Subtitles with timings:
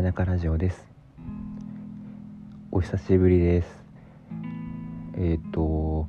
[0.00, 0.86] 前中ラジオです。
[2.70, 3.68] お久しぶりです。
[5.16, 6.06] えっ、と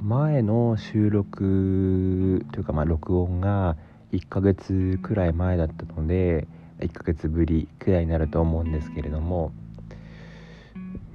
[0.00, 3.76] 前の収録というかまあ録音が
[4.12, 6.48] 1ヶ月くらい前だったので
[6.80, 9.52] 1ヶ月ぶりくらいになると思うんですけれども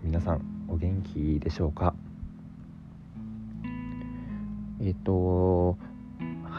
[0.04, 1.96] 皆さんお元気でしょうか？
[4.80, 5.76] えっ、と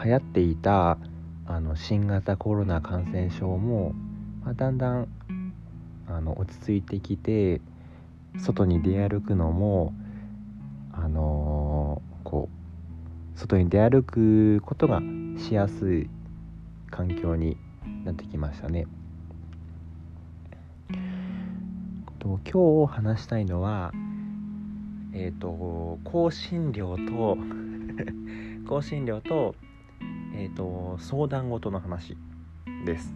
[0.03, 0.97] 流行っていた
[1.45, 3.93] あの新型コロナ感染症も、
[4.43, 5.07] まあ、だんだん
[6.07, 7.61] あの落ち着いてきて
[8.37, 9.93] 外に出歩くのも
[10.91, 12.49] あのー、こ
[13.35, 15.01] う外に出歩くことが
[15.37, 16.09] しやすい
[16.91, 17.57] 環境に
[18.05, 18.85] なってきましたね。
[22.19, 23.91] と今日話したいのは
[25.13, 27.37] えっ、ー、と香辛料と
[28.69, 29.55] 香辛料と
[30.35, 32.17] えっ、ー、と相談事の話
[32.85, 33.13] です。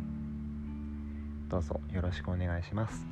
[1.49, 3.05] どうぞよろしくお願いします。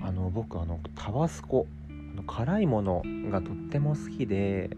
[0.00, 1.66] あの僕あのタバスコ
[2.26, 4.70] 辛いものがとっても好きで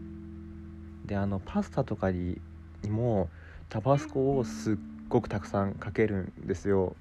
[1.06, 2.40] であのパスタとかに
[2.88, 3.28] も
[3.68, 4.76] タバスコをすっ
[5.08, 6.96] ごくたくさんかけるんですよ。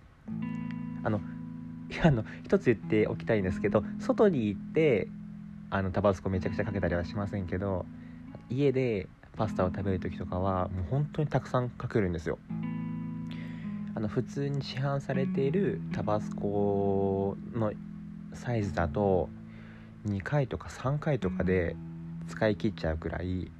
[1.03, 1.19] あの
[1.89, 5.07] いやあの一つ言っておきたいんですけど外に行って
[5.71, 7.85] あのタバスコめちゃくちゃかけたりはしませんけど
[8.49, 12.37] 家でパスタを食べる時とかはもう本当にたくさんかけるんですよ。
[13.95, 17.73] あの普通に市販されているタバスコの
[18.33, 19.29] サイズだと
[20.07, 21.75] 2回とか3回とかで
[22.29, 23.51] 使い切っちゃうくらい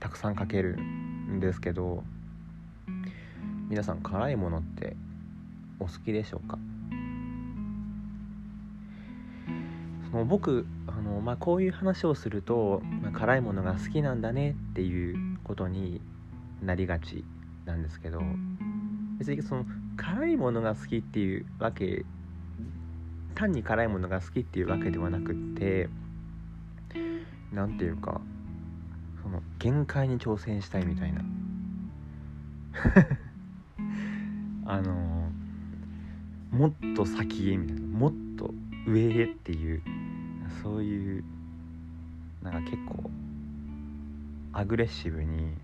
[0.00, 2.02] たくさんかけるんですけど
[3.68, 4.96] 皆さん辛いものって
[5.78, 6.58] お好きでしょうか？
[10.12, 16.02] その僕あの、まあ、こういう話をすると、まあ、辛いものが好きなんだねっていうことに
[16.62, 17.24] なりがち
[17.64, 18.20] なんですけど
[19.18, 19.64] 別にその
[19.96, 22.04] 辛いものが好きっていうわけ
[23.34, 25.88] 単に辛いものが好きっていうわけではなくって
[27.50, 28.20] 何ていうか
[29.22, 31.22] その限界に挑戦したいみたいな。
[34.64, 35.30] あの
[36.50, 37.82] もっと先へみたいな。
[37.86, 38.52] もっと
[38.86, 39.82] 上へっていう
[40.62, 41.24] そういう
[42.42, 43.10] なんか結構
[44.52, 45.54] アグレッシブに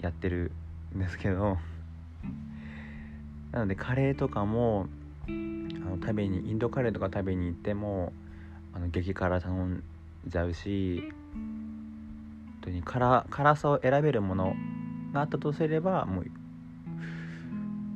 [0.00, 0.50] やってる
[0.94, 1.58] んですけど
[3.52, 4.88] なのでカレーとかも
[5.26, 8.12] あの食べにインドカレーとか食べに行っても
[8.72, 9.82] あの激辛頼ん
[10.26, 11.02] じゃうし
[11.32, 14.56] 本当に辛辛さを選べるもの
[15.12, 16.24] があったとすればもう、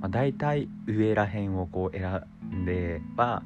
[0.00, 2.23] まあ、大体上らへんをこう選
[2.55, 3.43] んでは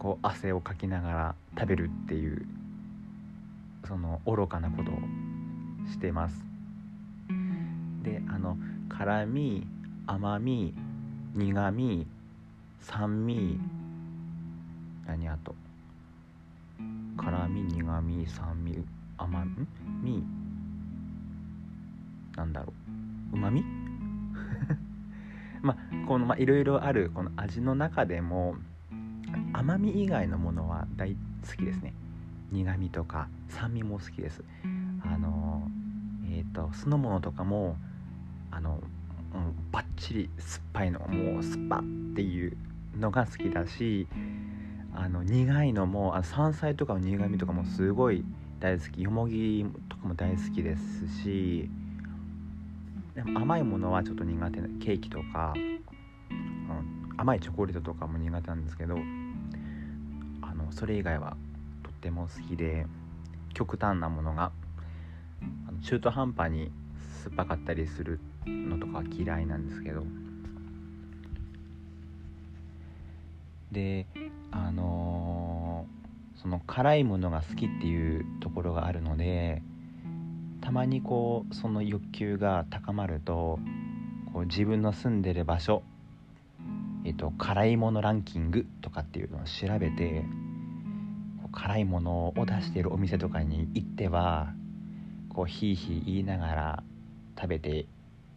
[0.00, 2.46] こう汗をかきながら食べるっていう
[3.86, 4.94] その愚かなことを
[5.90, 6.42] してます。
[8.02, 8.56] であの
[8.88, 9.66] 辛み
[10.06, 10.72] 甘み
[11.34, 12.06] 苦み
[12.80, 13.60] 酸味
[15.06, 15.54] 何あと
[17.18, 18.82] 辛み苦み酸味
[19.18, 19.44] 甘
[20.02, 20.24] み
[22.36, 22.72] なんだろ
[23.34, 23.62] うう まみ？
[25.60, 28.56] まあこのいろいろあるこの味の中でも
[29.52, 31.16] 甘み以外のものは大
[31.48, 31.92] 好きですね。
[32.52, 34.42] 苦味とか酸味も好きです。
[35.04, 35.68] あの
[36.30, 37.76] えっ、ー、と酢の物とかも
[38.50, 38.80] あの、
[39.70, 41.80] バッチリ酸っぱいのもう酸っぱっ
[42.16, 42.56] ていう
[42.98, 44.08] のが好きだし
[44.92, 48.24] あの苦いのもあ山菜とかの苦味とかもすごい
[48.58, 49.02] 大好き。
[49.02, 51.70] よもぎとかも大好きですし
[53.14, 55.54] でも甘いものはちょっと苦手なケーキとか、
[57.20, 58.96] 甘いチョコレートとかも苦手なんですけど
[60.40, 61.36] あのそれ以外は
[61.82, 62.86] とっても好きで
[63.52, 64.52] 極端なものが
[65.82, 66.72] 中途半端に
[67.22, 70.02] 酸っぱかったりするのとかは嫌いなんですけど。
[73.70, 74.06] で
[74.50, 79.62] あのー、その辛いものが好きっていうところがあるので
[80.60, 83.60] たまにこうその欲求が高まると
[84.32, 85.84] こう自分の住んでる場所
[87.04, 90.24] えっと辛いものランキングとかっていうのを調べて
[91.52, 94.52] 辛いものを出しているお店とかに行っては
[95.28, 96.82] こうヒーヒー言いながら
[97.36, 97.86] 食べて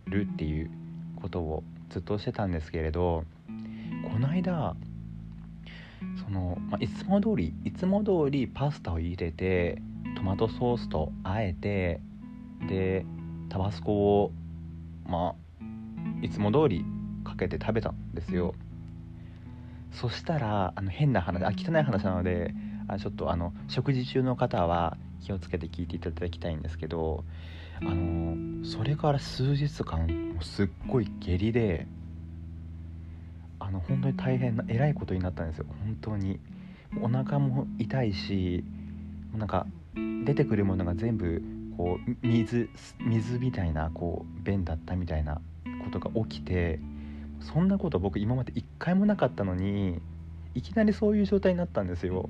[0.06, 0.72] るっていう
[1.22, 3.24] ことをずっとしてたんですけれど
[4.12, 4.76] この間
[6.24, 9.82] その、まあ、いつも通りいつも通りパスタを入れて
[10.18, 12.02] トマトソースとあえて
[12.68, 13.06] で
[13.50, 14.32] タバスコを
[15.06, 15.66] まあ
[16.22, 16.86] いつも通り
[17.24, 18.54] かけて食べたんですよ。
[19.92, 22.54] そしたらあの変な話あ汚い話なので
[22.88, 27.24] あちょっとあの食事中の方は気をつけて聞いていただきたいんですけど
[27.82, 31.88] あのそれから数日間すっごい下痢で
[33.60, 35.66] あの本当に大変なえらいことになったんですよ。
[35.86, 36.40] 本当に。
[37.02, 38.64] お腹も痛いし
[39.36, 39.66] なんか
[40.26, 41.42] 出てくるものが全部
[41.76, 45.42] こう水水みたいなこう便だったみたいな
[45.84, 46.80] ことが起きて
[47.44, 50.02] そんなこと僕今まで一回もなかったのに
[50.56, 52.30] いきなりそういう状態になったんですよ。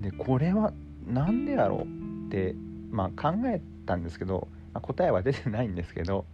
[0.00, 0.72] でこれは
[1.06, 2.54] 何でやろうって
[2.90, 6.24] まあ考えたんですけど、まあ、答えは出てないんですけど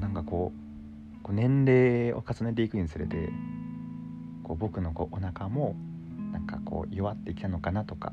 [0.00, 3.28] なんかこうこう年齢を重ねていくにつれて
[4.42, 5.76] こう僕のこうお腹も
[6.32, 8.12] なんかこう弱ってきたのかなとか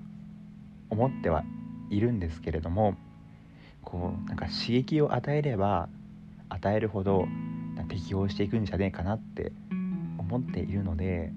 [0.89, 1.43] 思っては
[1.89, 2.95] いるんですけれども
[3.83, 5.89] こうなんか刺激を与えれば
[6.49, 7.27] 与えるほど
[7.85, 9.51] 適応していくんじゃねえかなって
[10.17, 11.31] 思っているので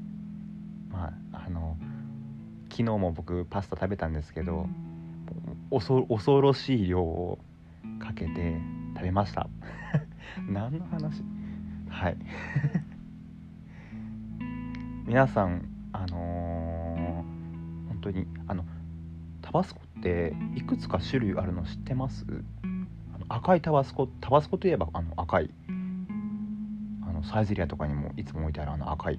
[0.91, 1.77] まああの
[2.71, 4.67] 昨日も僕パスタ食べたんですけど
[5.71, 7.39] 恐ろしい量を
[7.99, 8.57] かけて
[8.95, 9.49] 食べました。
[10.49, 11.23] 何の話？
[11.89, 12.17] はい。
[15.07, 18.65] 皆さんあのー、本当にあの
[19.41, 22.25] タバスコっていくつか種類あるの知ってます？
[23.15, 25.51] あの赤いタバスコタバスコといえばあの赤い。
[27.23, 29.19] サイゼリアとかにもいつも置いてあるあの赤い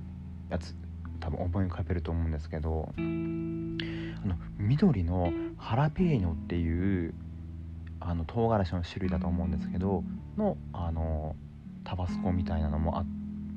[0.50, 0.76] やつ
[1.20, 7.14] 多分思い浮かべると思うんですけどあの緑のハラペーニョっていう
[8.00, 10.04] あの唐辛子の種類だと思うんですけど
[10.38, 11.36] のあの
[11.86, 13.06] タバスコみたいなのもあっ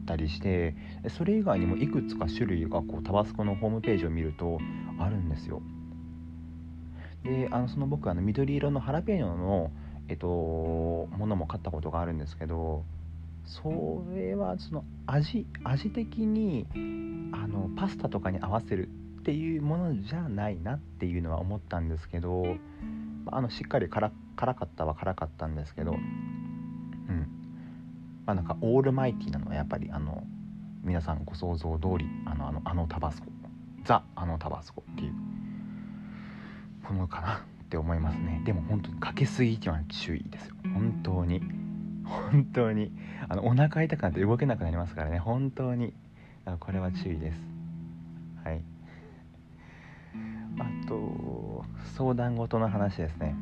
[0.06, 0.74] たりして
[1.08, 4.58] それ以外にもいくつか種類がこうタバスコのホームページを見ると
[4.98, 5.62] あるんですよ。
[7.24, 9.72] であのその僕あの緑色のハラペーニョの、
[10.08, 12.84] えっと、ものも買ったことがあるんですけど
[13.46, 16.66] それはその味味的に
[17.32, 18.88] あのパスタとかに合わせる
[19.20, 22.56] っていうものじゃないなっていうのは思ったんですけど
[23.26, 25.98] あのしっかり辛辛かったは辛かったんですけどうん。
[28.26, 30.24] まあなんかオールマイティなのはやっぱりあの
[30.82, 33.28] 皆さんご想像通りあのあのあのタバスコ。
[33.86, 35.12] ザあのタバスコっていう
[36.92, 38.42] ものかなって思いますね。
[38.44, 40.54] でも本当にかけすぎには注意ですよ。
[40.74, 41.40] 本当に。
[42.06, 42.92] 本当に。
[43.28, 45.18] あのお腹痛くなって動けなくなりますからね。
[45.18, 45.92] 本当に。
[46.60, 47.40] これは注意です。
[48.44, 48.62] はい。
[50.58, 51.64] あと
[51.96, 53.34] 相談事の話ですね。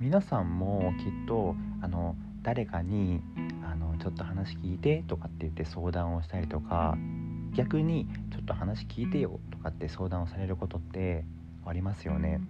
[0.00, 3.22] 皆さんもきっとあの誰かに
[3.64, 6.96] あのちょっと話聞いてとかって言って相談をしたりとか
[7.54, 11.24] 逆にちょっと話聞いてよとかって相談をされることって
[11.64, 12.40] ありますよね。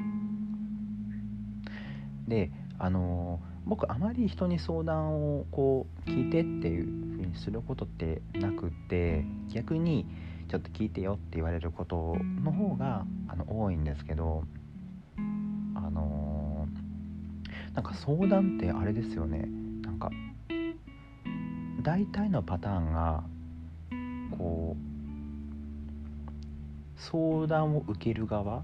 [2.26, 6.84] であの僕あまり人に相談をこう聞いてっていう
[7.16, 10.06] 風にすることってなくて逆に
[10.48, 14.44] ちょっと聞いてよって言われることの方があの多いんですけど
[15.74, 19.48] あのー、なんか相談ってあれですよね。
[19.82, 20.10] なんか
[21.82, 23.24] 大体のパターンが
[24.38, 28.62] こう相談を受ける側。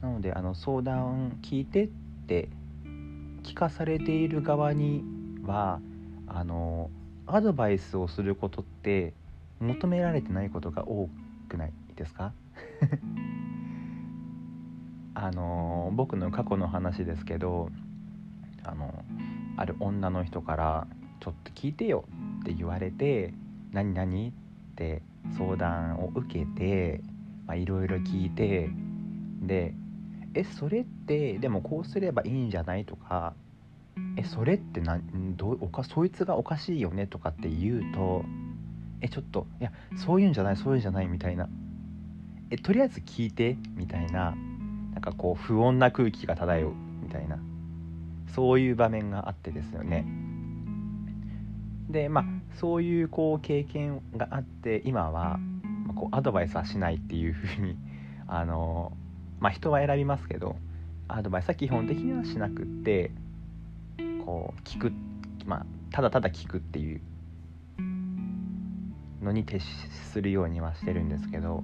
[0.00, 1.88] なのであの相談聞いてっ
[2.26, 2.48] て
[3.54, 5.04] 聞かされている側に
[5.46, 5.78] は
[6.26, 6.90] あの
[7.24, 9.14] アドバイスをすることって
[9.60, 11.08] 求められてないことが多
[11.48, 12.32] くないですか？
[15.14, 17.70] あの僕の過去の話ですけど
[18.64, 19.04] あの
[19.56, 20.88] ある女の人から
[21.20, 22.06] 「ちょっと聞いてよ」
[22.40, 23.32] って言われて
[23.70, 24.32] 「何何?」っ
[24.74, 25.00] て
[25.38, 27.00] 相談を受けて
[27.54, 28.68] いろいろ聞いて
[29.42, 29.74] で
[30.34, 32.84] えそれってでもこうすればいいんじゃない？
[32.84, 33.32] とか
[34.16, 35.00] えそれってな
[35.36, 38.24] どうおかそいつがおかしいよねとかって言うと
[39.00, 41.48] えちょっといやそういうんじゃないそういうんじゃないみたいな
[42.50, 44.34] えとりあえず聞いてみたいな。
[44.94, 46.72] なんかこう不穏な空気が漂う。
[47.02, 47.38] みたいな。
[48.34, 50.06] そういう場面があってですよね。
[51.90, 52.24] でまあ
[52.56, 55.38] そういうこう経験があって今は、
[55.86, 57.76] まあ、こうアドバイスはしないっていうふうに
[58.26, 58.92] あの
[59.38, 60.56] まあ人は選びますけど
[61.06, 63.12] アドバイスは基本的にはしなくって
[64.24, 64.92] こう聞く
[65.46, 67.00] まあただただ聞くっていう
[69.22, 69.60] のに徹
[70.12, 71.62] するようにはしてるんですけど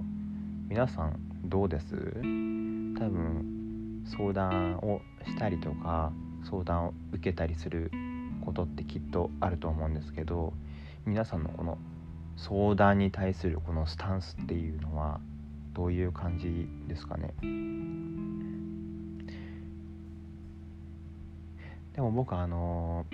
[0.67, 1.95] 皆さんどうです？
[1.95, 6.11] 多分相談をしたりとか
[6.49, 7.91] 相談を受けたりする
[8.45, 10.53] ことってきっとあると思うんですけど
[11.05, 11.77] 皆さんのこの
[12.37, 15.19] 相談に対するこのスタンスっていうのは
[15.73, 17.33] どういう感じですかね？
[21.95, 23.05] でも僕あの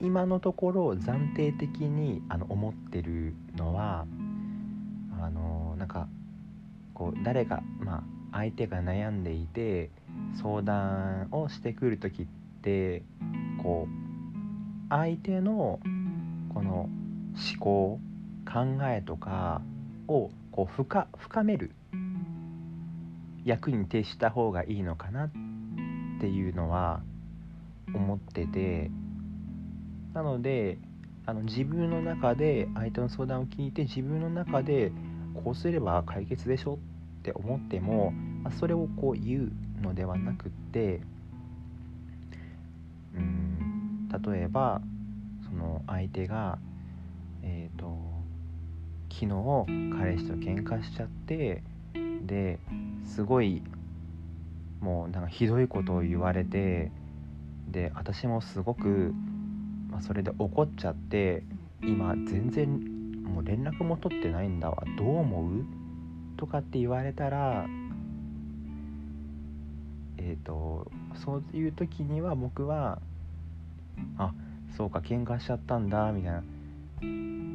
[0.00, 4.06] 今のところ暫定的にあの思ってるのは
[5.20, 6.08] あのなんか
[6.92, 9.90] こう誰かまあ相手が悩んでいて
[10.40, 12.26] 相談をしてくる時っ
[12.62, 13.02] て
[13.62, 15.80] こう相手の
[16.52, 18.00] この思考
[18.46, 19.62] 考えとか
[20.08, 21.70] をこう深深める。
[23.44, 25.30] 役に徹した方がいいのかなっ
[26.24, 27.02] ていうのは
[27.94, 28.90] 思ってて
[30.14, 30.78] なので
[31.26, 34.90] あの自分の中で相手の相談を聞いて自分の中で
[35.34, 36.78] こうすれば解決でしょ
[37.20, 38.14] って思っても
[38.58, 41.02] それをこう言うのではなくって
[43.14, 44.80] うん例えば
[45.46, 46.56] その相手が
[47.42, 47.98] えっ、ー、と
[49.10, 51.62] 昨日彼氏と喧嘩しちゃって
[52.24, 52.58] で
[53.04, 53.62] すごい
[54.80, 56.90] もうなんかひどいことを言われて
[57.70, 59.14] で私もすごく、
[59.90, 61.42] まあ、それで怒っちゃって
[61.82, 65.64] 今全然もう連絡も取ってないんだわどう思う？
[66.36, 67.66] とかって言われたら
[70.18, 70.90] えっ、ー、と
[71.24, 73.00] そういう時には僕は
[74.18, 74.32] あ
[74.76, 76.42] そうか喧嘩しちゃったんだみたいな。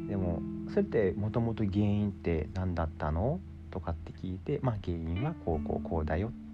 [0.08, 3.40] でもそれってもともと原因って何だったの？
[3.72, 6.49] とかって聞いてまあ原因はこうこうこうだよって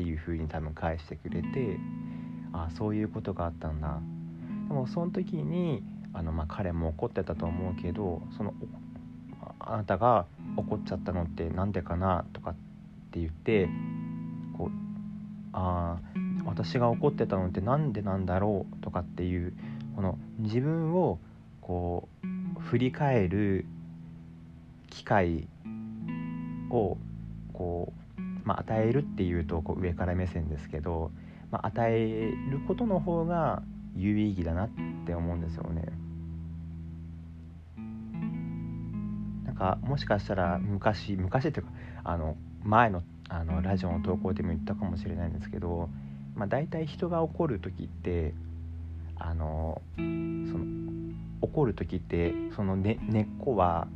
[0.00, 1.78] いうふうに多分返してくれて
[2.52, 4.00] あそういうことがあったんだ。
[4.68, 8.54] でもその時にあのまあ彼も怒ってたと思うけどその
[9.60, 10.26] あなたが
[10.56, 12.54] 怒っちゃったのって何でかなとかっ
[13.10, 13.68] て言って
[14.56, 14.70] こう
[15.52, 15.98] あ
[16.44, 19.52] 私が怒ってたのって何でなんだろうとかっていう
[19.96, 21.18] この自分を
[21.60, 22.08] こ
[22.58, 23.66] う振り返る
[24.90, 25.46] 機会
[26.70, 26.96] を
[27.52, 28.07] こう、
[28.44, 31.10] まあ、与えるっていうとこう上から目線ですけど、
[31.50, 33.62] まあ、与えることの方が
[33.96, 34.70] 有意義だなっ
[35.06, 35.84] て思うんですよね。
[39.44, 41.72] なんかもしかしたら昔昔っていうか
[42.04, 45.90] あの前のあのラジオの投稿でも言ったかもしれないんですけど、
[46.34, 48.32] まあ、大体人が怒る時って
[49.16, 50.64] あのその
[51.40, 52.98] 怒る時ってその根、っ
[53.38, 53.86] こは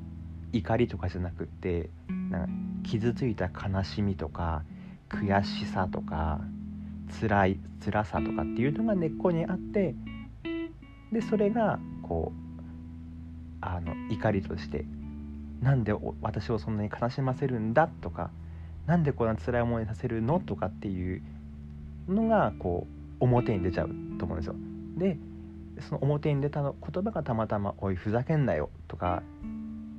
[0.52, 1.90] 怒りとかじゃなくって
[2.32, 2.48] なんか
[2.82, 4.64] 傷ついた悲しみとか
[5.08, 6.40] 悔しさとか
[7.20, 9.94] 辛い辛さとかっていうのが根っこにあって
[11.12, 12.52] でそれがこう
[13.60, 14.84] あの怒りとして
[15.60, 18.30] なんで私をそんなに悲しませるんだとか
[18.86, 21.22] なんでこんな辛い思いさせるのとかっていう
[22.08, 22.86] のがこ
[23.20, 24.56] う表に出ちゃうと思うんですよ。
[24.96, 25.16] で
[25.80, 29.22] その表に出たの言葉がたまたま「おいふざけんなよ」とか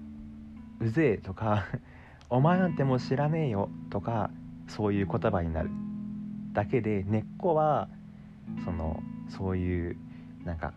[0.80, 1.66] 「うぜえ」とか
[2.34, 4.32] 「お前なんてもう知らねえよ」とか
[4.68, 5.70] そういう言葉になる。
[6.54, 7.88] だけで根っこは
[8.66, 9.98] そのそういう
[10.44, 10.74] なんか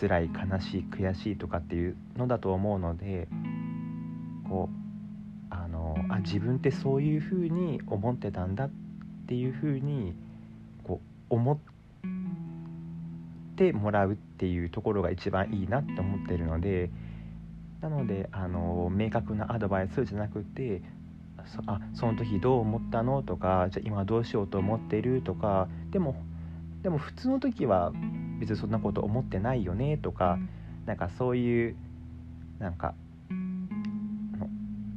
[0.00, 3.26] 辛い悲しい悔しいとかっていうのだと思うので
[4.48, 4.76] こう
[5.50, 8.70] あのあ自分ってそういうふうに思ってたんだっ
[9.26, 10.14] ていうふうに
[10.84, 11.58] こう思っ
[13.56, 16.90] てもらうっていうところが一番いいなって思ってるので
[17.82, 20.82] なのであの明確なアドバイスじゃなくて
[21.44, 23.22] そあその時どう思ったの？
[23.22, 25.20] とかじゃあ今どうしようと思ってる？
[25.22, 26.14] とかでも
[26.82, 27.92] でも普通の時は
[28.38, 29.98] 別にそんなこと思ってないよね？
[29.98, 30.38] とか
[30.86, 31.76] なんかそういう
[32.60, 32.94] なんか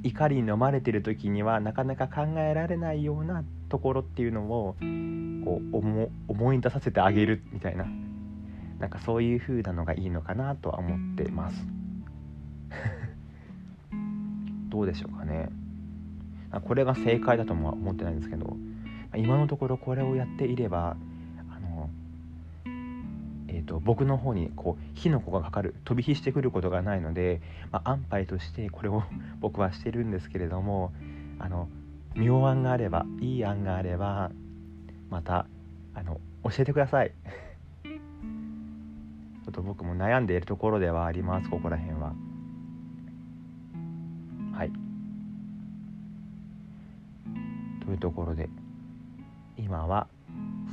[0.04, 4.75] 怒りに飲まれてる時にはなかなか考えられないようなところっていうのを
[5.44, 7.88] こう思思い出させてあげるみたいな
[8.80, 11.65] なんかそういう風なのがいいのかなとは思ってます
[14.70, 15.50] どうでしょうかね。
[16.62, 18.56] これが正解だとも思ってないんですけど
[19.16, 20.96] 今のところこれをやっていれば
[21.52, 21.90] あの、
[23.48, 27.42] えーと、僕の方にこう火の粉がかかる飛び火してくることがないので、
[27.72, 29.04] まあ、安牌としてこれを
[29.40, 30.94] 僕はしてるんですけれども
[31.40, 31.68] あの
[32.16, 34.32] 妙案があればいい案があれば
[35.10, 35.48] また
[35.94, 37.12] あの教えてください。
[39.46, 42.14] ちょっと僕も悩んでいるところではありますここら辺は。
[47.86, 48.50] というところで
[49.58, 50.08] 今は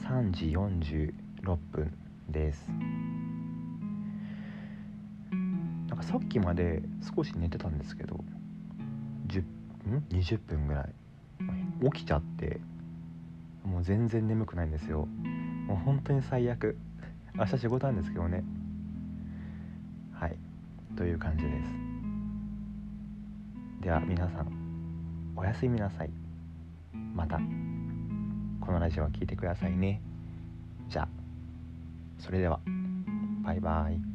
[0.07, 1.92] 3時46分
[2.28, 2.69] です。
[5.88, 6.83] なんかさっきまで
[7.14, 8.25] 少し寝てたんですけど
[9.28, 10.88] 10ん？20分ぐらい。
[11.92, 12.61] 起きちゃって
[13.64, 15.07] もう全然眠くないんですよ。
[15.66, 16.78] もう本当に最悪。
[17.35, 18.45] 明日仕事なんですけどね。
[20.12, 20.37] はい。
[20.97, 21.71] という感じです。
[23.83, 26.22] では皆さんおやすみなさい。
[27.15, 27.39] また
[28.61, 30.01] このラジオを聴いてくださいね。
[30.89, 31.09] じゃあ
[32.19, 32.61] それでは
[33.45, 34.12] バイバイ。